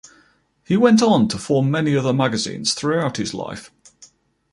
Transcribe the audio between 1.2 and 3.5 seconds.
to form many other magazines throughout his